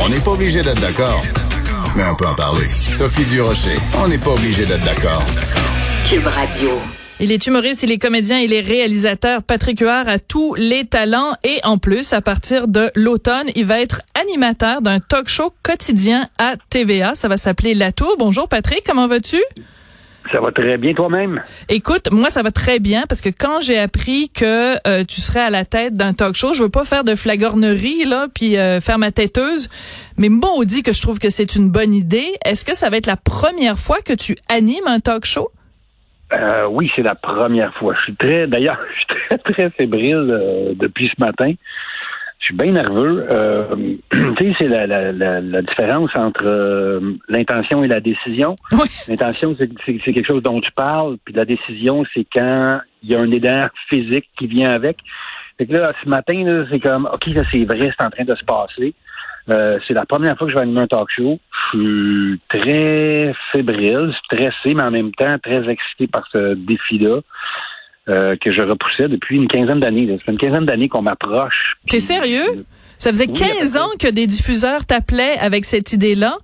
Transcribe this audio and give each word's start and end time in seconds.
On 0.00 0.08
n'est 0.08 0.20
pas 0.20 0.32
obligé 0.32 0.62
d'être 0.62 0.80
d'accord, 0.80 1.22
mais 1.96 2.04
on 2.04 2.14
peut 2.14 2.26
en 2.26 2.34
parler. 2.34 2.66
Sophie 2.88 3.24
Durocher, 3.24 3.76
on 4.02 4.08
n'est 4.08 4.18
pas 4.18 4.30
obligé 4.30 4.64
d'être 4.64 4.84
d'accord. 4.84 5.22
Cube 6.08 6.26
Radio. 6.26 6.70
Il 7.20 7.30
est 7.30 7.46
humoriste, 7.46 7.84
il 7.84 7.92
est 7.92 7.98
comédien, 7.98 8.40
il 8.40 8.52
est 8.52 8.60
réalisateur. 8.60 9.42
Patrick 9.44 9.80
Huard 9.80 10.08
a 10.08 10.18
tous 10.18 10.54
les 10.56 10.84
talents 10.84 11.34
et 11.44 11.60
en 11.62 11.78
plus, 11.78 12.12
à 12.12 12.20
partir 12.20 12.66
de 12.66 12.90
l'automne, 12.96 13.50
il 13.54 13.64
va 13.66 13.80
être 13.80 14.02
animateur 14.20 14.82
d'un 14.82 14.98
talk 14.98 15.28
show 15.28 15.52
quotidien 15.62 16.28
à 16.38 16.54
TVA. 16.70 17.14
Ça 17.14 17.28
va 17.28 17.36
s'appeler 17.36 17.74
La 17.74 17.92
Tour. 17.92 18.16
Bonjour 18.18 18.48
Patrick, 18.48 18.82
comment 18.84 19.06
vas-tu? 19.06 19.40
Ça 20.32 20.40
va 20.40 20.50
très 20.52 20.78
bien 20.78 20.94
toi-même? 20.94 21.38
Écoute, 21.68 22.10
moi 22.10 22.30
ça 22.30 22.42
va 22.42 22.50
très 22.50 22.78
bien 22.78 23.04
parce 23.08 23.20
que 23.20 23.28
quand 23.28 23.60
j'ai 23.60 23.78
appris 23.78 24.30
que 24.30 24.74
euh, 24.88 25.04
tu 25.04 25.20
serais 25.20 25.40
à 25.40 25.50
la 25.50 25.64
tête 25.64 25.94
d'un 25.96 26.14
talk 26.14 26.34
show, 26.34 26.54
je 26.54 26.62
veux 26.62 26.70
pas 26.70 26.84
faire 26.84 27.04
de 27.04 27.14
flagornerie 27.14 28.04
là 28.04 28.26
puis 28.34 28.56
euh, 28.56 28.80
faire 28.80 28.98
ma 28.98 29.10
têteuse, 29.10 29.68
mais 30.16 30.28
maudit 30.28 30.82
que 30.82 30.92
je 30.92 31.02
trouve 31.02 31.18
que 31.18 31.30
c'est 31.30 31.56
une 31.56 31.70
bonne 31.70 31.94
idée. 31.94 32.34
Est-ce 32.44 32.64
que 32.64 32.74
ça 32.74 32.90
va 32.90 32.96
être 32.96 33.06
la 33.06 33.16
première 33.16 33.78
fois 33.78 33.98
que 34.04 34.14
tu 34.14 34.34
animes 34.48 34.86
un 34.86 35.00
talk 35.00 35.24
show? 35.24 35.50
Euh, 36.32 36.66
oui, 36.68 36.90
c'est 36.96 37.02
la 37.02 37.14
première 37.14 37.74
fois. 37.74 37.94
Je 37.98 38.02
suis 38.04 38.14
très, 38.14 38.46
d'ailleurs, 38.46 38.78
je 38.88 38.96
suis 38.96 39.06
très, 39.06 39.38
très 39.38 39.70
fébrile 39.70 40.28
euh, 40.30 40.72
depuis 40.74 41.10
ce 41.14 41.22
matin. 41.22 41.52
Je 42.44 42.48
suis 42.48 42.56
bien 42.56 42.72
nerveux. 42.72 43.26
Euh, 43.32 43.74
tu 44.10 44.18
sais, 44.38 44.52
c'est 44.58 44.68
la, 44.68 44.86
la, 44.86 45.40
la, 45.40 45.62
différence 45.62 46.10
entre 46.14 46.44
euh, 46.44 47.16
l'intention 47.30 47.82
et 47.82 47.88
la 47.88 48.00
décision. 48.00 48.54
L'intention, 49.08 49.56
c'est, 49.58 49.70
c'est, 49.86 50.12
quelque 50.12 50.26
chose 50.26 50.42
dont 50.42 50.60
tu 50.60 50.70
parles, 50.72 51.16
puis 51.24 51.32
la 51.32 51.46
décision, 51.46 52.04
c'est 52.12 52.26
quand 52.30 52.80
il 53.02 53.12
y 53.12 53.14
a 53.14 53.20
un 53.20 53.30
élan 53.30 53.66
physique 53.88 54.28
qui 54.36 54.46
vient 54.46 54.74
avec. 54.74 54.98
Fait 55.56 55.64
que 55.64 55.72
là, 55.72 55.94
ce 56.04 56.06
matin, 56.06 56.44
là, 56.44 56.66
c'est 56.70 56.80
comme, 56.80 57.08
OK, 57.10 57.32
ça 57.32 57.44
c'est 57.50 57.64
vrai, 57.64 57.90
c'est 57.98 58.04
en 58.04 58.10
train 58.10 58.24
de 58.24 58.34
se 58.34 58.44
passer. 58.44 58.92
Euh, 59.48 59.78
c'est 59.88 59.94
la 59.94 60.04
première 60.04 60.36
fois 60.36 60.46
que 60.46 60.52
je 60.52 60.56
vais 60.58 60.64
animer 60.64 60.82
un 60.82 60.86
talk 60.86 61.08
show. 61.16 61.38
Je 61.72 61.78
suis 61.78 62.40
très 62.50 63.34
fébrile, 63.52 64.12
stressé, 64.22 64.74
mais 64.74 64.82
en 64.82 64.90
même 64.90 65.12
temps 65.12 65.38
très 65.42 65.66
excité 65.66 66.08
par 66.08 66.28
ce 66.30 66.52
défi-là. 66.52 67.20
Euh, 68.06 68.36
que 68.38 68.52
je 68.52 68.60
repoussais 68.60 69.08
depuis 69.08 69.36
une 69.36 69.48
quinzaine 69.48 69.80
d'années. 69.80 70.06
Ça 70.06 70.24
fait 70.26 70.32
une 70.32 70.38
quinzaine 70.38 70.66
d'années 70.66 70.90
qu'on 70.90 71.00
m'approche. 71.00 71.78
T'es 71.88 72.00
sérieux? 72.00 72.66
Ça 72.98 73.08
faisait 73.08 73.28
15 73.28 73.78
ans 73.78 73.88
que 73.98 74.10
des 74.10 74.26
diffuseurs 74.26 74.84
t'appelaient 74.84 75.38
avec 75.40 75.64
cette 75.64 75.94
idée-là. 75.94 76.36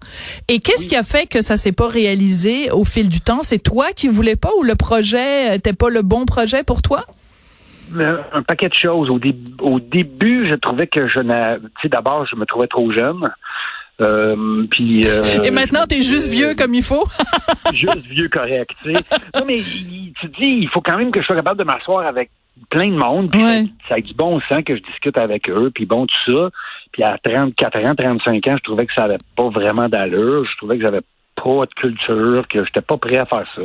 Et 0.48 0.60
qu'est-ce 0.60 0.86
qui 0.86 0.96
a 0.96 1.02
fait 1.02 1.26
que 1.26 1.42
ça 1.42 1.58
s'est 1.58 1.72
pas 1.72 1.88
réalisé 1.88 2.70
au 2.70 2.86
fil 2.86 3.10
du 3.10 3.20
temps? 3.20 3.42
C'est 3.42 3.62
toi 3.62 3.92
qui 3.94 4.08
voulais 4.08 4.36
pas 4.36 4.48
ou 4.58 4.62
le 4.62 4.74
projet 4.74 5.50
n'était 5.50 5.74
pas 5.74 5.90
le 5.90 6.00
bon 6.00 6.24
projet 6.24 6.64
pour 6.64 6.80
toi? 6.80 7.04
un 7.92 8.42
paquet 8.42 8.68
de 8.68 8.74
choses. 8.74 9.10
Au, 9.10 9.80
début, 9.80 10.48
je 10.48 10.54
trouvais 10.54 10.86
que 10.86 11.08
je 11.08 11.18
n'ai... 11.18 11.56
Tu 11.60 11.82
sais, 11.82 11.88
d'abord, 11.88 12.24
je 12.24 12.36
me 12.36 12.46
trouvais 12.46 12.68
trop 12.68 12.90
jeune. 12.90 13.30
Euh, 14.00 14.66
puis, 14.70 15.06
euh, 15.06 15.42
Et 15.42 15.50
maintenant, 15.50 15.86
tu 15.88 15.96
es 15.96 16.02
juste 16.02 16.30
vieux 16.30 16.54
comme 16.54 16.74
il 16.74 16.82
faut? 16.82 17.06
juste 17.72 18.06
vieux 18.06 18.28
correct, 18.28 18.70
tu 18.82 18.94
sais. 18.94 19.02
Non, 19.34 19.44
mais 19.46 19.60
tu 19.62 20.28
dis, 20.38 20.60
il 20.62 20.68
faut 20.68 20.80
quand 20.80 20.96
même 20.96 21.10
que 21.10 21.20
je 21.20 21.26
sois 21.26 21.36
capable 21.36 21.58
de 21.58 21.64
m'asseoir 21.64 22.06
avec 22.06 22.30
plein 22.70 22.88
de 22.88 22.96
monde. 22.96 23.30
Puis 23.30 23.72
ça, 23.88 23.96
a 23.96 24.00
du 24.00 24.14
bon 24.14 24.40
sens 24.40 24.62
que 24.64 24.74
je 24.76 24.82
discute 24.82 25.16
avec 25.18 25.48
eux. 25.48 25.70
Puis 25.74 25.86
bon, 25.86 26.06
tout 26.06 26.32
ça. 26.32 26.50
Puis 26.92 27.02
à 27.02 27.18
34 27.22 27.78
ans, 27.90 27.94
35 27.94 28.46
ans, 28.46 28.56
je 28.56 28.62
trouvais 28.64 28.86
que 28.86 28.92
ça 28.94 29.04
avait 29.04 29.18
pas 29.36 29.48
vraiment 29.48 29.88
d'allure. 29.88 30.44
Je 30.44 30.56
trouvais 30.56 30.76
que 30.76 30.82
j'avais 30.82 31.02
pas 31.36 31.66
de 31.66 31.74
culture, 31.74 32.46
que 32.48 32.64
j'étais 32.64 32.80
pas 32.80 32.96
prêt 32.96 33.18
à 33.18 33.26
faire 33.26 33.46
ça. 33.54 33.62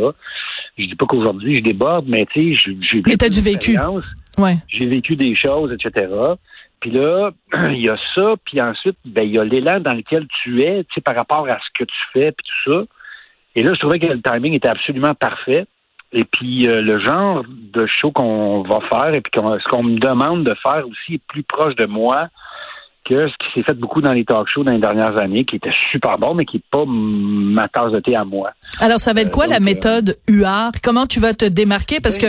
Je 0.78 0.86
dis 0.86 0.96
pas 0.96 1.06
qu'aujourd'hui 1.06 1.56
je 1.56 1.62
déborde, 1.62 2.06
mais 2.08 2.26
tu 2.32 2.54
sais, 2.54 2.76
j'ai 2.82 3.02
Mais 3.06 3.16
t'as 3.16 3.30
du 3.30 3.42
vécu. 3.42 3.78
Ouais. 4.38 4.58
J'ai 4.68 4.86
vécu 4.86 5.16
des 5.16 5.36
choses, 5.36 5.72
etc. 5.72 6.08
Puis 6.86 6.94
là, 6.94 7.32
il 7.72 7.84
y 7.84 7.90
a 7.90 7.98
ça, 8.14 8.36
puis 8.46 8.62
ensuite, 8.62 8.98
ben, 9.06 9.24
il 9.24 9.32
y 9.32 9.40
a 9.40 9.44
l'élan 9.44 9.80
dans 9.80 9.94
lequel 9.94 10.28
tu 10.44 10.62
es, 10.62 10.84
tu 10.84 10.94
sais, 10.94 11.02
par 11.02 11.16
rapport 11.16 11.48
à 11.50 11.58
ce 11.58 11.70
que 11.74 11.84
tu 11.84 11.98
fais, 12.14 12.32
puis 12.32 12.46
tout 12.46 12.72
ça. 12.72 12.84
Et 13.56 13.64
là, 13.64 13.74
je 13.74 13.80
trouvais 13.80 13.98
que 13.98 14.06
le 14.06 14.22
timing 14.22 14.54
était 14.54 14.70
absolument 14.70 15.16
parfait. 15.16 15.66
Et 16.14 16.26
puis, 16.26 16.68
euh, 16.68 16.84
le 16.84 17.00
genre 17.00 17.44
de 17.50 17.88
show 17.88 18.12
qu'on 18.12 18.62
va 18.62 18.82
faire 18.82 19.16
et 19.16 19.22
puis 19.22 19.32
ce 19.34 19.68
qu'on 19.68 19.82
me 19.82 19.98
demande 19.98 20.44
de 20.44 20.54
faire 20.62 20.88
aussi 20.88 21.16
est 21.16 21.22
plus 21.28 21.42
proche 21.42 21.76
de 21.76 21.88
moi 21.88 22.28
que 23.04 23.30
ce 23.30 23.34
qui 23.40 23.54
s'est 23.54 23.64
fait 23.64 23.74
beaucoup 23.74 24.02
dans 24.02 24.14
les 24.14 24.24
talk 24.24 24.48
shows 24.48 24.64
dans 24.64 24.74
les 24.74 24.80
dernières 24.80 25.20
années, 25.20 25.44
qui 25.44 25.56
était 25.56 25.74
super 25.92 26.20
bon, 26.20 26.36
mais 26.36 26.46
qui 26.46 26.58
n'est 26.58 26.64
pas 26.70 26.84
ma 26.86 27.68
tasse 27.68 27.94
de 27.94 28.00
thé 28.00 28.16
à 28.16 28.26
moi. 28.26 28.52
Alors, 28.80 29.00
ça 29.00 29.14
va 29.14 29.22
être 29.22 29.32
quoi 29.32 29.48
la 29.48 29.58
euh, 29.58 29.60
méthode 29.60 30.18
UAR? 30.28 30.72
Comment 30.84 31.08
tu 31.08 31.20
vas 31.20 31.34
te 31.34 31.46
démarquer? 31.46 32.00
Parce 32.00 32.20
que 32.20 32.28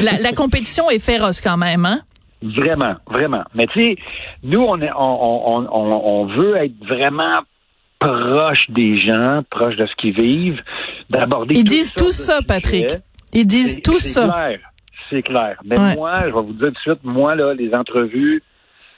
la, 0.00 0.32
compétition 0.32 0.90
est 0.90 0.98
féroce 0.98 1.40
quand 1.40 1.56
même, 1.56 1.86
hein? 1.86 2.00
Vraiment, 2.42 2.94
vraiment. 3.10 3.44
Mais 3.54 3.66
tu 3.66 3.80
sais, 3.80 3.96
nous, 4.42 4.60
on, 4.60 4.80
est, 4.80 4.90
on, 4.92 5.64
on, 5.64 5.66
on, 5.72 6.26
veut 6.26 6.56
être 6.56 6.76
vraiment 6.86 7.40
proche 7.98 8.70
des 8.70 9.00
gens, 9.00 9.42
proche 9.50 9.76
de 9.76 9.86
ce 9.86 9.94
qu'ils 9.96 10.14
vivent, 10.14 10.62
d'aborder. 11.08 11.54
Ils 11.54 11.64
disent 11.64 11.94
tout 11.94 12.12
ça, 12.12 12.40
Patrick. 12.46 12.86
Ils 13.32 13.46
disent 13.46 13.80
tout 13.82 13.98
ça. 13.98 14.50
C'est 15.08 15.22
clair. 15.22 15.58
Mais 15.64 15.94
moi, 15.94 16.20
je 16.20 16.26
vais 16.26 16.32
vous 16.32 16.52
dire 16.52 16.68
tout 16.68 16.74
de 16.74 16.78
suite, 16.78 17.04
moi, 17.04 17.34
là, 17.34 17.54
les 17.54 17.74
entrevues, 17.74 18.42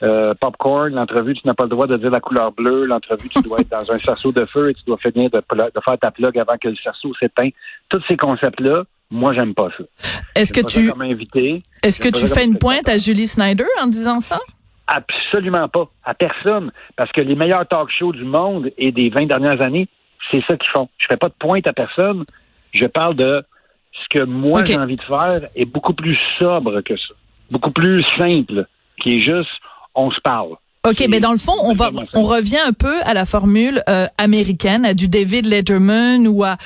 euh, 0.01 0.33
popcorn, 0.39 0.93
l'entrevue, 0.93 1.33
tu 1.33 1.45
n'as 1.45 1.53
pas 1.53 1.63
le 1.63 1.69
droit 1.69 1.85
de 1.85 1.97
dire 1.97 2.09
la 2.09 2.19
couleur 2.19 2.51
bleue, 2.51 2.85
l'entrevue, 2.85 3.29
tu 3.29 3.41
dois 3.41 3.59
être 3.59 3.69
dans 3.69 3.91
un 3.91 3.99
cerceau 4.03 4.31
de 4.31 4.45
feu 4.45 4.69
et 4.69 4.73
tu 4.73 4.83
dois 4.85 4.97
finir 4.97 5.29
de, 5.29 5.39
de 5.39 5.81
faire 5.83 5.97
ta 5.99 6.11
plug 6.11 6.37
avant 6.37 6.57
que 6.57 6.69
le 6.69 6.75
cerceau 6.75 7.13
s'éteigne. 7.19 7.51
Tous 7.89 8.01
ces 8.07 8.17
concepts-là, 8.17 8.83
moi, 9.11 9.33
j'aime 9.33 9.55
pas 9.55 9.69
ça. 9.75 9.83
Est-ce 10.35 10.53
que 10.53 10.61
tu, 10.61 10.91
est-ce 11.83 11.99
que 11.99 12.09
tu 12.09 12.27
fais 12.27 12.45
une 12.45 12.57
pointe 12.57 12.87
à 12.87 12.97
Julie 12.97 13.27
Snyder 13.27 13.65
en 13.81 13.87
disant 13.87 14.19
ça? 14.19 14.39
Absolument 14.87 15.67
pas. 15.67 15.89
À 16.03 16.13
personne. 16.13 16.71
Parce 16.95 17.11
que 17.11 17.21
les 17.21 17.35
meilleurs 17.35 17.67
talk 17.67 17.89
shows 17.91 18.13
du 18.13 18.23
monde 18.23 18.71
et 18.77 18.91
des 18.91 19.09
20 19.09 19.25
dernières 19.25 19.61
années, 19.61 19.87
c'est 20.31 20.43
ça 20.47 20.57
qu'ils 20.57 20.69
font. 20.71 20.89
Je 20.97 21.07
fais 21.09 21.17
pas 21.17 21.29
de 21.29 21.33
pointe 21.39 21.67
à 21.67 21.73
personne. 21.73 22.25
Je 22.71 22.85
parle 22.85 23.15
de 23.15 23.43
ce 23.93 24.19
que 24.19 24.23
moi 24.23 24.63
j'ai 24.63 24.77
envie 24.77 24.95
de 24.95 25.01
faire 25.01 25.41
est 25.55 25.65
beaucoup 25.65 25.93
plus 25.93 26.17
sobre 26.37 26.81
que 26.81 26.95
ça. 26.95 27.13
Beaucoup 27.49 27.71
plus 27.71 28.03
simple. 28.17 28.67
Qui 29.01 29.17
est 29.17 29.21
juste, 29.21 29.49
on 29.95 30.11
se 30.11 30.19
parle. 30.21 30.55
OK, 30.87 31.05
mais 31.09 31.19
dans 31.19 31.31
le 31.31 31.37
fond, 31.37 31.55
on 31.63 31.73
va, 31.73 31.89
on 32.13 32.23
revient 32.23 32.59
un 32.65 32.73
peu 32.73 32.93
à 33.03 33.13
la 33.13 33.25
formule 33.25 33.81
euh, 33.89 34.07
américaine, 34.17 34.85
à 34.85 34.93
du 34.93 35.09
David 35.09 35.45
Letterman 35.45 36.27
ou 36.27 36.43
à 36.43 36.57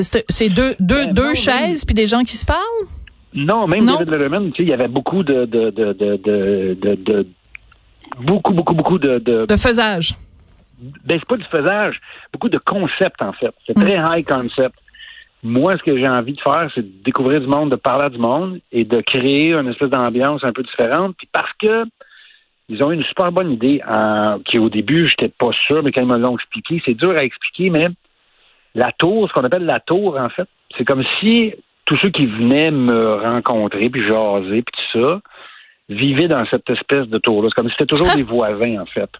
c'est 0.00 0.48
deux 0.48 0.74
deux 0.80 1.06
ben 1.06 1.12
deux 1.12 1.34
chaises 1.34 1.84
puis 1.84 1.94
des 1.94 2.06
gens 2.06 2.22
qui 2.22 2.36
se 2.36 2.46
parlent? 2.46 2.88
Non, 3.34 3.66
même 3.66 3.86
David 3.86 4.10
Letterman, 4.10 4.52
tu 4.52 4.58
sais, 4.58 4.62
il 4.62 4.68
y 4.68 4.72
avait 4.72 4.88
beaucoup 4.88 5.22
de 5.22 5.44
de 5.44 5.70
de 5.70 5.92
de 5.92 6.94
de, 6.94 7.26
beaucoup 8.20 8.52
beaucoup 8.52 8.74
beaucoup 8.74 8.98
de 8.98 9.18
de, 9.18 9.46
de 9.46 9.56
faisage. 9.56 10.14
Ben 11.04 11.18
c'est 11.18 11.28
pas 11.28 11.36
du 11.36 11.44
faisage, 11.44 12.00
beaucoup 12.32 12.48
de 12.48 12.58
concepts 12.58 13.22
en 13.22 13.32
fait. 13.32 13.54
C'est 13.66 13.74
très 13.74 13.98
high 13.98 14.26
concept. 14.26 14.74
Moi, 15.44 15.76
ce 15.76 15.82
que 15.82 15.98
j'ai 15.98 16.08
envie 16.08 16.34
de 16.34 16.40
faire, 16.40 16.70
c'est 16.74 16.82
de 16.82 17.02
découvrir 17.04 17.40
du 17.40 17.48
monde, 17.48 17.70
de 17.70 17.76
parler 17.76 18.10
du 18.10 18.18
monde 18.18 18.60
et 18.70 18.84
de 18.84 19.00
créer 19.00 19.52
une 19.54 19.68
espèce 19.68 19.90
d'ambiance 19.90 20.44
un 20.44 20.52
peu 20.52 20.62
différente. 20.62 21.16
Puis 21.18 21.28
parce 21.32 21.52
que 21.60 21.84
ils 22.68 22.82
ont 22.82 22.90
eu 22.90 22.94
une 22.94 23.04
super 23.04 23.32
bonne 23.32 23.50
idée 23.50 23.82
euh, 23.86 24.38
qui 24.44 24.58
au 24.58 24.68
début, 24.68 25.06
j'étais 25.06 25.28
pas 25.28 25.50
sûr, 25.66 25.82
mais 25.82 25.90
quand 25.92 26.02
ils 26.02 26.08
me 26.08 26.16
l'ont 26.16 26.36
expliqué, 26.36 26.80
c'est 26.86 26.94
dur 26.94 27.10
à 27.10 27.24
expliquer, 27.24 27.70
mais 27.70 27.88
la 28.74 28.92
tour, 28.92 29.28
ce 29.28 29.32
qu'on 29.32 29.44
appelle 29.44 29.64
la 29.64 29.80
tour, 29.80 30.18
en 30.18 30.28
fait, 30.28 30.48
c'est 30.76 30.84
comme 30.84 31.04
si 31.20 31.54
tous 31.84 31.96
ceux 31.98 32.10
qui 32.10 32.26
venaient 32.26 32.70
me 32.70 33.14
rencontrer, 33.14 33.90
puis 33.90 34.06
jaser, 34.06 34.62
puis 34.62 34.74
tout 34.76 35.00
ça, 35.00 35.20
vivaient 35.88 36.28
dans 36.28 36.46
cette 36.46 36.68
espèce 36.70 37.06
de 37.08 37.18
tour-là. 37.18 37.48
C'est 37.50 37.60
comme 37.60 37.68
si 37.68 37.74
c'était 37.78 37.94
toujours 37.94 38.14
des 38.14 38.22
voisins, 38.22 38.80
en 38.80 38.86
fait. 38.86 39.10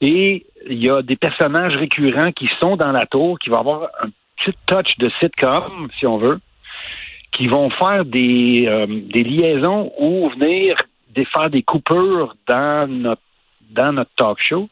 Et 0.00 0.46
il 0.68 0.84
y 0.84 0.90
a 0.90 1.02
des 1.02 1.16
personnages 1.16 1.76
récurrents 1.76 2.32
qui 2.32 2.48
sont 2.60 2.76
dans 2.76 2.92
la 2.92 3.06
tour, 3.06 3.38
qui 3.38 3.50
vont 3.50 3.60
avoir 3.60 3.90
un 4.00 4.08
petit 4.36 4.56
touch 4.66 4.98
de 4.98 5.10
sitcom, 5.20 5.88
si 5.98 6.06
on 6.06 6.16
veut, 6.16 6.40
qui 7.32 7.46
vont 7.46 7.70
faire 7.70 8.04
des, 8.04 8.66
euh, 8.66 8.86
des 8.88 9.22
liaisons 9.22 9.92
ou 9.98 10.28
venir 10.30 10.76
faire 11.24 11.50
des 11.50 11.62
coupures 11.62 12.34
dans 12.46 12.88
notre 12.88 13.22
dans 13.70 13.92
notre 13.92 14.10
talk 14.16 14.38
show. 14.40 14.68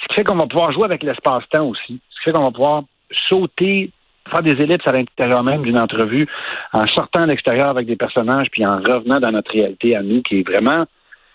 Ce 0.00 0.08
qui 0.08 0.14
fait 0.16 0.24
qu'on 0.24 0.34
va 0.34 0.46
pouvoir 0.46 0.72
jouer 0.72 0.84
avec 0.84 1.04
l'espace-temps 1.04 1.64
aussi. 1.64 2.00
Ce 2.10 2.18
qui 2.18 2.24
fait 2.24 2.32
qu'on 2.32 2.42
va 2.42 2.50
pouvoir 2.50 2.82
sauter, 3.28 3.90
faire 4.30 4.42
des 4.42 4.60
ellipses 4.60 4.86
à 4.86 4.92
l'intérieur 4.92 5.42
même 5.42 5.62
d'une 5.62 5.78
entrevue, 5.78 6.26
en 6.72 6.86
sortant 6.88 7.22
à 7.22 7.26
l'extérieur 7.26 7.68
avec 7.68 7.86
des 7.86 7.96
personnages, 7.96 8.48
puis 8.50 8.64
en 8.64 8.78
revenant 8.78 9.20
dans 9.20 9.32
notre 9.32 9.52
réalité 9.52 9.96
à 9.96 10.02
nous, 10.02 10.22
qui 10.22 10.40
est 10.40 10.48
vraiment 10.48 10.86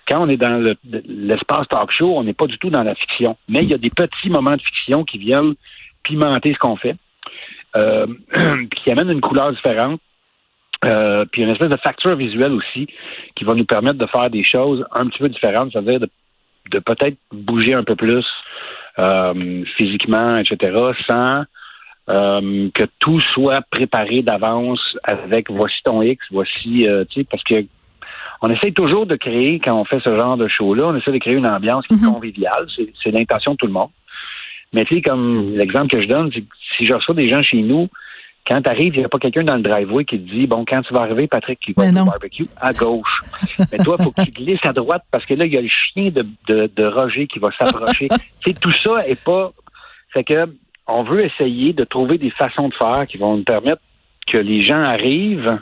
quand 0.07 0.21
on 0.23 0.29
est 0.29 0.37
dans 0.37 0.57
le- 0.57 0.77
l'espace 1.05 1.67
talk 1.67 1.91
show, 1.91 2.17
on 2.17 2.23
n'est 2.23 2.33
pas 2.33 2.47
du 2.47 2.57
tout 2.57 2.69
dans 2.69 2.83
la 2.83 2.95
fiction. 2.95 3.35
Mais 3.49 3.59
il 3.63 3.69
y 3.69 3.73
a 3.73 3.77
des 3.77 3.89
petits 3.89 4.29
moments 4.29 4.55
de 4.55 4.61
fiction 4.61 5.03
qui 5.03 5.17
viennent 5.17 5.55
pimenter 6.03 6.53
ce 6.53 6.59
qu'on 6.59 6.77
fait, 6.77 6.95
euh, 7.75 8.07
qui 8.75 8.91
amènent 8.91 9.11
une 9.11 9.21
couleur 9.21 9.51
différente. 9.51 9.99
Euh, 10.85 11.25
puis 11.31 11.41
une 11.41 11.49
espèce 11.49 11.71
de 11.71 11.77
facture 11.77 12.15
visuelle 12.15 12.53
aussi 12.53 12.87
qui 13.35 13.43
va 13.43 13.55
nous 13.55 13.65
permettre 13.65 13.97
de 13.97 14.05
faire 14.05 14.29
des 14.29 14.43
choses 14.43 14.85
un 14.91 15.07
petit 15.07 15.17
peu 15.17 15.27
différentes, 15.27 15.71
c'est-à-dire 15.71 15.99
de, 15.99 16.09
de 16.69 16.79
peut-être 16.79 17.17
bouger 17.31 17.73
un 17.73 17.83
peu 17.83 17.95
plus 17.95 18.25
euh, 18.99 19.63
physiquement, 19.75 20.37
etc., 20.37 20.75
sans 21.07 21.43
euh, 22.09 22.69
que 22.73 22.83
tout 22.99 23.19
soit 23.33 23.61
préparé 23.69 24.21
d'avance 24.21 24.79
avec 25.03 25.49
voici 25.51 25.75
ton 25.83 26.01
X, 26.01 26.25
voici, 26.31 26.87
euh, 26.87 27.03
tu 27.09 27.21
sais, 27.21 27.27
parce 27.29 27.43
que 27.43 27.65
on 28.41 28.49
essaie 28.49 28.71
toujours 28.71 29.07
de 29.07 29.15
créer, 29.15 29.59
quand 29.59 29.73
on 29.79 29.83
fait 29.83 29.99
ce 29.99 30.15
genre 30.15 30.37
de 30.37 30.47
show-là, 30.47 30.85
on 30.87 30.95
essaie 30.95 31.11
de 31.11 31.17
créer 31.17 31.33
une 31.33 31.47
ambiance 31.47 31.87
qui 31.87 31.95
est 31.95 32.03
Mhm. 32.03 32.13
conviviale. 32.13 32.67
C'est, 33.03 33.09
l'intention 33.11 33.53
de 33.53 33.57
tout 33.57 33.65
le 33.65 33.73
monde. 33.73 33.89
Mais 34.73 34.85
tu 34.85 34.95
sais, 34.95 35.01
comme 35.01 35.55
l'exemple 35.55 35.87
que 35.87 36.01
je 36.01 36.07
donne, 36.07 36.29
c'est 36.33 36.43
si 36.77 36.85
je 36.85 36.93
reçois 36.93 37.15
des 37.15 37.27
gens 37.29 37.41
chez 37.41 37.61
nous, 37.61 37.87
quand 38.47 38.61
tu 38.61 38.69
arrives, 38.69 38.93
il 38.95 38.99
n'y 38.99 39.05
a 39.05 39.09
pas 39.09 39.17
quelqu'un 39.17 39.43
dans 39.43 39.55
le 39.55 39.61
driveway 39.63 40.05
qui 40.05 40.19
te 40.19 40.29
dit 40.29 40.45
Bon, 40.45 40.63
quand 40.65 40.81
tu 40.83 40.93
vas 40.93 41.01
arriver, 41.01 41.27
Patrick, 41.27 41.59
qui 41.59 41.73
va 41.73 41.87
être 41.87 41.93
au 42.03 42.05
barbecue, 42.05 42.47
à 42.61 42.71
gauche. 42.73 43.21
Mais 43.71 43.77
toi, 43.79 43.95
il 43.99 44.03
faut 44.05 44.11
que 44.11 44.21
tu 44.23 44.31
glisses 44.31 44.65
à 44.65 44.71
droite 44.71 45.03
parce 45.11 45.25
que 45.25 45.33
là, 45.33 45.45
il 45.45 45.53
y 45.53 45.57
a 45.57 45.61
le 45.61 45.67
chien 45.67 46.11
de, 46.11 46.25
de, 46.47 46.69
de 46.73 46.85
Roger 46.85 47.27
qui 47.27 47.39
va 47.39 47.49
s'approcher. 47.59 48.07
tu 48.41 48.51
sais, 48.51 48.53
tout 48.53 48.71
ça 48.71 49.05
est 49.07 49.21
pas. 49.21 49.51
Fait 50.13 50.23
que 50.23 50.45
on 50.87 51.03
veut 51.03 51.25
essayer 51.25 51.73
de 51.73 51.83
trouver 51.83 52.17
des 52.17 52.31
façons 52.31 52.69
de 52.69 52.73
faire 52.73 53.05
qui 53.07 53.17
vont 53.17 53.37
nous 53.37 53.43
permettre 53.43 53.81
que 54.31 54.37
les 54.37 54.59
gens 54.61 54.81
arrivent 54.83 55.59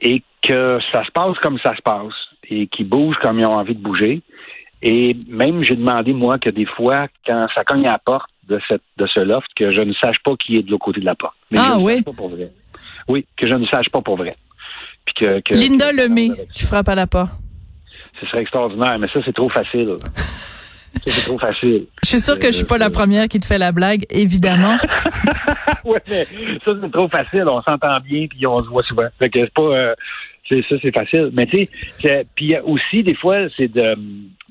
et 0.00 0.22
que 0.42 0.78
ça 0.92 1.04
se 1.04 1.10
passe 1.10 1.36
comme 1.38 1.58
ça 1.58 1.74
se 1.76 1.82
passe 1.82 2.14
et 2.48 2.66
qu'ils 2.68 2.88
bougent 2.88 3.18
comme 3.22 3.38
ils 3.38 3.46
ont 3.46 3.56
envie 3.56 3.74
de 3.74 3.82
bouger. 3.82 4.22
Et 4.82 5.14
même, 5.28 5.62
j'ai 5.62 5.76
demandé, 5.76 6.12
moi, 6.14 6.38
que 6.38 6.48
des 6.48 6.64
fois, 6.64 7.06
quand 7.26 7.46
ça 7.54 7.64
cogne 7.64 7.86
à 7.86 7.92
la 7.92 7.98
porte 7.98 8.30
de, 8.48 8.58
cette, 8.66 8.82
de 8.96 9.06
ce 9.06 9.20
loft, 9.20 9.46
que 9.54 9.70
je 9.70 9.80
ne 9.82 9.92
sache 9.94 10.16
pas 10.24 10.34
qui 10.36 10.56
est 10.56 10.62
de 10.62 10.70
l'autre 10.70 10.86
côté 10.86 11.00
de 11.00 11.04
la 11.04 11.14
porte. 11.14 11.36
Mais 11.50 11.58
Ah, 11.60 11.72
je 11.74 11.78
ne 11.80 11.84
oui? 11.84 11.94
sache 11.96 12.04
pas 12.04 12.12
pour 12.12 12.28
vrai. 12.30 12.50
Oui, 13.08 13.26
que 13.36 13.46
je 13.46 13.54
ne 13.54 13.66
sache 13.66 13.86
pas 13.92 14.00
pour 14.00 14.16
vrai. 14.16 14.36
Puis 15.04 15.14
que, 15.26 15.40
que- 15.40 15.54
Linda 15.54 15.90
que- 15.90 15.96
Lemay 15.96 16.30
avec 16.30 16.48
qui 16.50 16.64
frappe 16.64 16.88
à 16.88 16.94
la 16.94 17.06
porte. 17.06 17.30
Ce 18.20 18.26
serait 18.26 18.40
extraordinaire, 18.42 18.98
mais 18.98 19.08
ça, 19.08 19.20
c'est 19.24 19.34
trop 19.34 19.50
facile. 19.50 19.96
c'est 21.06 21.26
trop 21.26 21.38
facile. 21.38 21.86
Je 22.02 22.08
suis 22.08 22.20
sûre 22.20 22.38
que 22.38 22.48
je 22.48 22.52
suis 22.52 22.64
pas 22.64 22.78
la 22.78 22.90
première 22.90 23.28
qui 23.28 23.40
te 23.40 23.46
fait 23.46 23.58
la 23.58 23.72
blague, 23.72 24.04
évidemment. 24.10 24.76
oui, 25.84 25.98
mais 26.08 26.26
ça, 26.64 26.72
c'est 26.82 26.92
trop 26.92 27.08
facile. 27.08 27.44
On 27.46 27.62
s'entend 27.62 27.98
bien, 28.04 28.26
puis 28.26 28.46
on 28.46 28.62
se 28.62 28.68
voit 28.68 28.82
souvent. 28.82 29.06
Fait 29.18 29.28
que 29.28 29.40
c'est 29.40 29.54
pas... 29.54 29.62
euh, 29.62 29.94
c'est 30.50 30.62
ça, 30.68 30.76
c'est 30.82 30.92
facile. 30.92 31.30
Mais 31.32 31.46
tu 31.46 31.64
sais, 32.02 32.26
puis 32.34 32.46
il 32.46 32.50
y 32.50 32.56
a 32.56 32.64
aussi, 32.64 33.02
des 33.02 33.14
fois, 33.14 33.36
c'est 33.56 33.68
de... 33.68 33.94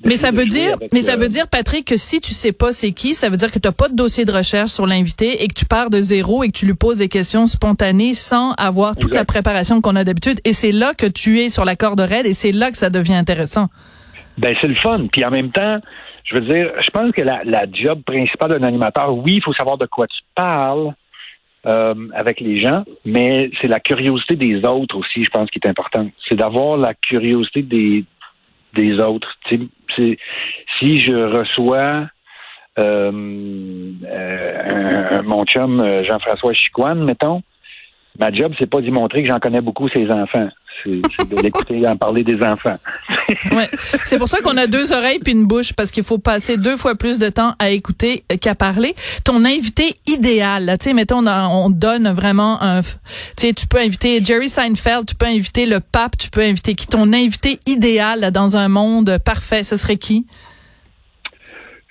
Mais 0.02 0.16
ça 0.16 0.32
de 0.32 0.36
veut 0.36 0.46
dire, 0.46 0.74
avec, 0.74 0.92
mais 0.94 1.02
ça 1.02 1.12
euh, 1.12 1.16
veut 1.16 1.28
dire, 1.28 1.46
Patrick, 1.46 1.86
que 1.86 1.98
si 1.98 2.22
tu 2.22 2.32
sais 2.32 2.52
pas 2.52 2.72
c'est 2.72 2.92
qui, 2.92 3.12
ça 3.12 3.28
veut 3.28 3.36
dire 3.36 3.50
que 3.50 3.58
t'as 3.58 3.72
pas 3.72 3.88
de 3.88 3.94
dossier 3.94 4.24
de 4.24 4.32
recherche 4.32 4.70
sur 4.70 4.86
l'invité 4.86 5.44
et 5.44 5.48
que 5.48 5.52
tu 5.52 5.66
pars 5.66 5.90
de 5.90 5.98
zéro 5.98 6.42
et 6.42 6.48
que 6.48 6.56
tu 6.56 6.64
lui 6.64 6.74
poses 6.74 6.96
des 6.96 7.08
questions 7.08 7.44
spontanées 7.44 8.14
sans 8.14 8.52
avoir 8.52 8.94
toute 8.94 9.10
Exact. 9.10 9.18
la 9.18 9.24
préparation 9.26 9.80
qu'on 9.82 9.96
a 9.96 10.04
d'habitude. 10.04 10.40
Et 10.46 10.54
c'est 10.54 10.72
là 10.72 10.94
que 10.94 11.04
tu 11.04 11.40
es 11.40 11.50
sur 11.50 11.66
la 11.66 11.76
corde 11.76 12.00
raide 12.00 12.24
et 12.24 12.32
c'est 12.32 12.52
là 12.52 12.70
que 12.70 12.78
ça 12.78 12.88
devient 12.88 13.14
intéressant. 13.14 13.68
Ben, 14.38 14.56
c'est 14.58 14.68
le 14.68 14.76
fun. 14.76 15.06
Puis 15.12 15.22
en 15.22 15.30
même 15.30 15.50
temps, 15.50 15.80
je 16.30 16.36
veux 16.36 16.46
dire, 16.46 16.70
je 16.80 16.90
pense 16.90 17.10
que 17.12 17.22
la, 17.22 17.42
la 17.44 17.64
job 17.72 18.02
principale 18.04 18.50
d'un 18.58 18.66
animateur, 18.66 19.12
oui, 19.16 19.34
il 19.36 19.42
faut 19.42 19.52
savoir 19.52 19.76
de 19.78 19.86
quoi 19.86 20.06
tu 20.06 20.20
parles 20.34 20.94
euh, 21.66 21.94
avec 22.14 22.40
les 22.40 22.62
gens, 22.62 22.84
mais 23.04 23.50
c'est 23.60 23.68
la 23.68 23.80
curiosité 23.80 24.36
des 24.36 24.64
autres 24.66 24.96
aussi, 24.96 25.24
je 25.24 25.30
pense, 25.30 25.50
qui 25.50 25.58
est 25.62 25.68
importante. 25.68 26.10
C'est 26.28 26.36
d'avoir 26.36 26.76
la 26.76 26.94
curiosité 26.94 27.62
des, 27.62 28.04
des 28.74 28.98
autres. 29.02 29.36
Si 30.78 30.96
je 30.96 31.14
reçois 31.38 32.06
euh, 32.78 33.92
euh, 34.04 35.16
un- 35.18 35.22
mon 35.22 35.44
chum 35.44 35.80
euh, 35.80 35.96
Jean-François 36.08 36.54
Chicoine, 36.54 37.04
mettons, 37.04 37.42
ma 38.20 38.30
job, 38.32 38.52
c'est 38.58 38.68
pas 38.68 38.80
d'y 38.80 38.90
montrer 38.90 39.22
que 39.22 39.28
j'en 39.28 39.38
connais 39.40 39.60
beaucoup 39.62 39.88
ses 39.88 40.08
enfants. 40.10 40.48
C'est 40.84 40.90
de 41.28 41.42
l'écouter 41.42 41.82
en 41.86 41.96
parler 41.96 42.22
des 42.22 42.40
enfants. 42.42 42.76
Ouais. 43.52 43.68
C'est 44.04 44.18
pour 44.18 44.26
ça 44.26 44.40
qu'on 44.40 44.56
a 44.56 44.66
deux 44.66 44.92
oreilles 44.92 45.20
puis 45.20 45.32
une 45.32 45.46
bouche 45.46 45.72
parce 45.72 45.92
qu'il 45.92 46.02
faut 46.02 46.18
passer 46.18 46.56
deux 46.56 46.76
fois 46.76 46.96
plus 46.96 47.20
de 47.20 47.28
temps 47.28 47.54
à 47.60 47.70
écouter 47.70 48.24
qu'à 48.40 48.56
parler. 48.56 48.94
Ton 49.24 49.44
invité 49.44 49.94
idéal, 50.08 50.64
là, 50.64 50.76
tu 50.76 50.84
sais, 50.88 50.94
mettons, 50.94 51.24
on, 51.24 51.66
on 51.66 51.70
donne 51.70 52.08
vraiment 52.08 52.60
un, 52.60 52.80
f- 52.80 52.96
tu 53.36 53.46
sais, 53.46 53.52
tu 53.52 53.68
peux 53.68 53.78
inviter 53.78 54.20
Jerry 54.24 54.48
Seinfeld, 54.48 55.06
tu 55.06 55.14
peux 55.14 55.26
inviter 55.26 55.64
le 55.66 55.78
pape, 55.78 56.18
tu 56.18 56.28
peux 56.28 56.40
inviter 56.40 56.74
qui? 56.74 56.88
Ton 56.88 57.12
invité 57.12 57.60
idéal 57.66 58.18
là, 58.20 58.32
dans 58.32 58.56
un 58.56 58.66
monde 58.68 59.18
parfait, 59.24 59.62
ce 59.62 59.76
serait 59.76 59.96
qui? 59.96 60.26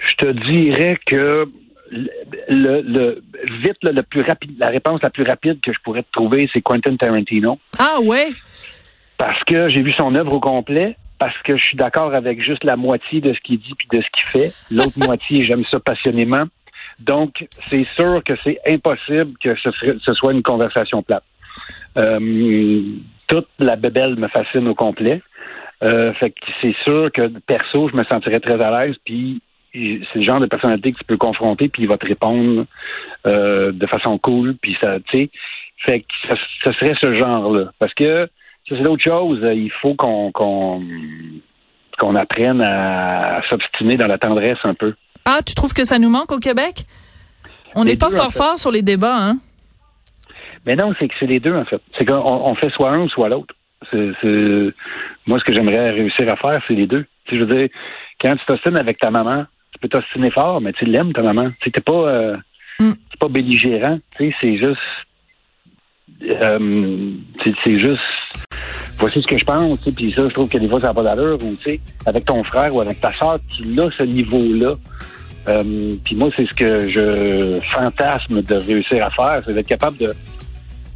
Je 0.07 0.15
te 0.15 0.31
dirais 0.51 0.97
que 1.05 1.45
le, 1.91 3.21
vite 3.63 3.77
là, 3.83 3.91
le 3.91 4.03
plus 4.03 4.21
rapide, 4.21 4.57
la 4.59 4.67
réponse 4.69 5.01
la 5.03 5.09
plus 5.09 5.23
rapide 5.23 5.59
que 5.61 5.71
je 5.73 5.79
pourrais 5.83 6.03
te 6.03 6.11
trouver, 6.11 6.49
c'est 6.53 6.61
Quentin 6.61 6.95
Tarantino, 6.95 7.59
Ah 7.77 7.99
ouais? 8.01 8.29
parce 9.17 9.43
que 9.43 9.67
j'ai 9.69 9.81
vu 9.81 9.91
son 9.93 10.15
œuvre 10.15 10.33
au 10.33 10.39
complet, 10.39 10.95
parce 11.19 11.37
que 11.43 11.57
je 11.57 11.63
suis 11.63 11.75
d'accord 11.77 12.13
avec 12.13 12.41
juste 12.41 12.63
la 12.63 12.75
moitié 12.77 13.19
de 13.21 13.33
ce 13.33 13.39
qu'il 13.41 13.59
dit 13.59 13.73
puis 13.77 13.87
de 13.91 14.01
ce 14.01 14.07
qu'il 14.11 14.25
fait. 14.27 14.51
L'autre 14.71 14.97
moitié, 14.97 15.43
j'aime 15.45 15.65
ça 15.69 15.79
passionnément. 15.79 16.45
Donc, 16.99 17.45
c'est 17.51 17.85
sûr 17.95 18.21
que 18.25 18.33
c'est 18.43 18.59
impossible 18.67 19.33
que 19.43 19.55
ce, 19.55 19.71
serait- 19.71 19.97
ce 20.01 20.13
soit 20.13 20.31
une 20.33 20.43
conversation 20.43 21.01
plate. 21.03 21.23
Euh, 21.97 22.81
toute 23.27 23.47
la 23.59 23.75
bébelle 23.75 24.15
me 24.15 24.27
fascine 24.29 24.67
au 24.67 24.75
complet. 24.75 25.21
Euh, 25.83 26.13
fait 26.13 26.31
que 26.31 26.35
c'est 26.61 26.75
sûr 26.87 27.09
que 27.13 27.27
perso, 27.47 27.89
je 27.89 27.95
me 27.95 28.03
sentirais 28.03 28.39
très 28.39 28.61
à 28.61 28.85
l'aise. 28.85 28.95
Puis 29.05 29.41
c'est 29.73 30.15
le 30.15 30.21
genre 30.21 30.39
de 30.39 30.45
personnalité 30.47 30.91
que 30.91 30.97
tu 30.99 31.05
peux 31.05 31.17
confronter, 31.17 31.69
puis 31.69 31.83
il 31.83 31.87
va 31.89 31.97
te 31.97 32.05
répondre 32.07 32.63
euh, 33.27 33.71
de 33.71 33.87
façon 33.87 34.17
cool. 34.17 34.55
Puis 34.61 34.77
ça, 34.81 34.99
tu 34.99 35.19
sais, 35.19 35.29
fait 35.85 35.99
que 36.01 36.05
ça, 36.27 36.35
ça 36.63 36.73
serait 36.73 36.95
ce 37.01 37.13
genre-là. 37.17 37.71
Parce 37.79 37.93
que 37.93 38.25
ça, 38.67 38.75
c'est 38.75 38.83
l'autre 38.83 39.03
chose. 39.03 39.39
Il 39.53 39.71
faut 39.81 39.95
qu'on 39.95 40.31
qu'on 40.31 40.81
qu'on 41.97 42.15
apprenne 42.15 42.61
à 42.61 43.41
s'obstiner 43.49 43.97
dans 43.97 44.07
la 44.07 44.17
tendresse 44.17 44.57
un 44.63 44.73
peu. 44.73 44.93
Ah, 45.25 45.39
tu 45.45 45.53
trouves 45.53 45.73
que 45.73 45.85
ça 45.85 45.99
nous 45.99 46.09
manque 46.09 46.31
au 46.31 46.39
Québec? 46.39 46.83
On 47.75 47.83
n'est 47.85 47.97
pas 47.97 48.07
en 48.07 48.09
fort 48.09 48.31
fait. 48.31 48.39
fort 48.39 48.57
sur 48.59 48.71
les 48.71 48.81
débats, 48.81 49.17
hein? 49.17 49.37
Mais 50.65 50.75
non, 50.75 50.93
c'est 50.99 51.07
que 51.07 51.13
c'est 51.19 51.25
les 51.27 51.39
deux, 51.39 51.55
en 51.55 51.65
fait. 51.65 51.81
C'est 51.97 52.05
qu'on 52.05 52.15
on 52.15 52.55
fait 52.55 52.69
soit 52.71 52.89
un 52.91 53.01
ou 53.01 53.09
soit 53.09 53.29
l'autre. 53.29 53.53
C'est, 53.91 54.11
c'est- 54.21 54.73
Moi, 55.25 55.39
ce 55.39 55.43
que 55.43 55.53
j'aimerais 55.53 55.91
réussir 55.91 56.31
à 56.31 56.35
faire, 56.35 56.61
c'est 56.67 56.73
les 56.73 56.87
deux. 56.87 57.05
Tu 57.25 57.35
sais, 57.35 57.39
je 57.39 57.45
veux 57.45 57.55
dire, 57.59 57.69
quand 58.21 58.35
tu 58.35 58.45
t'ostines 58.45 58.77
avec 58.77 58.97
ta 58.97 59.11
maman, 59.11 59.45
tu 59.71 59.79
peux 59.79 59.87
t'ostiner 59.89 60.31
fort, 60.31 60.61
mais 60.61 60.73
tu 60.73 60.85
l'aimes, 60.85 61.13
ta 61.13 61.21
maman. 61.21 61.51
T'es 61.61 61.71
pas, 61.81 61.93
euh, 61.93 62.37
Mm. 62.79 62.91
t'es 62.93 63.17
pas 63.19 63.27
belligérant. 63.27 63.99
Tu 64.17 64.29
sais, 64.31 64.35
c'est 64.39 64.57
juste... 64.57 64.79
euh, 66.23 67.11
c'est, 67.65 67.79
juste... 67.79 67.99
Voici 68.97 69.21
ce 69.21 69.27
que 69.27 69.37
je 69.37 69.43
pense, 69.45 69.79
tu 69.79 69.85
sais, 69.85 69.91
puis 69.91 70.13
ça, 70.13 70.27
je 70.27 70.33
trouve 70.33 70.47
que 70.49 70.57
des 70.57 70.67
fois, 70.67 70.79
ça 70.79 70.87
n'a 70.87 70.93
pas 70.93 71.03
d'allure. 71.03 71.37
Ou, 71.43 71.55
tu 71.61 71.71
sais, 71.71 71.79
avec 72.05 72.25
ton 72.25 72.43
frère 72.43 72.73
ou 72.73 72.81
avec 72.81 72.99
ta 73.01 73.13
soeur, 73.13 73.37
tu 73.49 73.63
as 73.81 73.91
ce 73.91 74.03
niveau-là. 74.03 74.75
Euh, 75.47 75.95
puis 76.05 76.15
moi, 76.15 76.29
c'est 76.35 76.45
ce 76.45 76.53
que 76.53 76.87
je 76.89 77.59
fantasme 77.69 78.41
de 78.41 78.55
réussir 78.55 79.05
à 79.05 79.09
faire, 79.09 79.41
c'est 79.45 79.53
d'être 79.53 79.67
capable 79.67 79.97
de, 79.97 80.13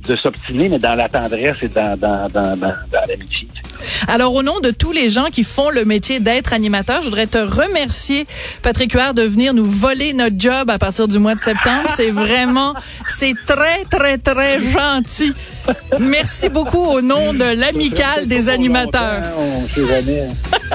de 0.08 0.16
s'obstiner, 0.16 0.70
mais 0.70 0.80
dans 0.80 0.96
la 0.96 1.08
tendresse 1.10 1.58
et 1.64 1.70
dans, 1.70 1.98
dans, 1.98 2.28
dans, 2.30 2.56
dans, 2.58 2.74
dans 2.92 3.02
l'amitié. 3.08 3.48
Alors, 4.08 4.34
au 4.34 4.44
nom 4.44 4.60
de 4.60 4.72
tous 4.72 4.92
les 4.92 5.10
gens 5.10 5.28
qui 5.32 5.44
font 5.44 5.70
le 5.70 5.86
métier 5.86 6.20
d'être 6.20 6.54
animateur, 6.54 7.02
je 7.02 7.06
voudrais 7.06 7.28
te 7.28 7.38
remercier, 7.38 8.28
Patrick 8.62 8.94
Huard, 8.94 9.14
de 9.14 9.24
venir 9.24 9.54
nous 9.54 9.66
voler 9.66 10.14
notre 10.14 10.36
job 10.38 10.70
à 10.70 10.78
partir 10.78 11.08
du 11.08 11.20
mois 11.20 11.36
de 11.36 11.42
septembre. 11.42 11.90
C'est 11.90 12.12
vraiment, 12.12 12.74
c'est 13.08 13.36
très, 13.46 13.86
très, 13.90 14.18
très 14.18 14.60
gentil. 14.60 15.34
Merci 16.00 16.50
beaucoup 16.50 16.84
au 16.84 17.02
nom 17.02 17.34
de 17.34 17.46
l'amicale 17.60 18.28
des 18.28 18.50
animateurs. 18.50 19.24
Jamais. 19.76 20.30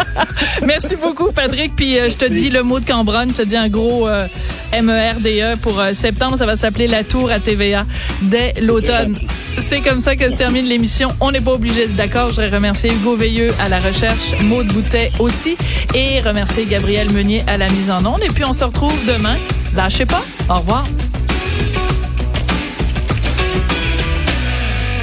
Merci 0.66 0.96
beaucoup, 0.96 1.30
Patrick. 1.32 1.74
Puis 1.76 1.98
euh, 1.98 2.10
je 2.10 2.16
te 2.16 2.24
dis 2.24 2.50
le 2.50 2.62
mot 2.62 2.80
de 2.80 2.84
Cambronne, 2.86 3.30
je 3.30 3.42
te 3.42 3.42
dis 3.42 3.56
un 3.56 3.68
gros 3.68 4.08
euh, 4.08 4.26
MERDE 4.72 5.58
pour 5.60 5.78
euh, 5.80 5.92
septembre. 5.94 6.36
Ça 6.36 6.46
va 6.46 6.56
s'appeler 6.56 6.86
La 6.86 7.04
Tour 7.04 7.30
à 7.30 7.40
TVA 7.40 7.84
dès 8.22 8.54
l'automne. 8.60 9.16
C'est 9.58 9.80
comme 9.80 10.00
ça 10.00 10.16
que 10.16 10.30
se 10.30 10.36
termine 10.36 10.66
l'émission. 10.66 11.08
On 11.20 11.32
n'est 11.32 11.40
pas 11.40 11.52
obligé 11.52 11.88
d'accord. 11.88 12.28
Je 12.28 12.34
voudrais 12.36 12.50
remercier 12.50 12.90
Hugo 12.98 13.16
Veilleux 13.16 13.50
à 13.60 13.68
la 13.68 13.78
recherche, 13.78 14.34
Maude 14.42 14.72
Boutet 14.72 15.12
aussi, 15.20 15.56
et 15.94 16.20
remercier 16.20 16.64
Gabriel 16.66 17.12
Meunier 17.12 17.44
à 17.46 17.56
la 17.56 17.68
mise 17.68 17.90
en 17.90 18.04
onde. 18.04 18.22
Et 18.22 18.28
puis 18.28 18.44
on 18.44 18.52
se 18.52 18.64
retrouve 18.64 18.94
demain. 19.06 19.36
Lâchez 19.74 20.06
pas. 20.06 20.22
Au 20.48 20.58
revoir. 20.58 20.84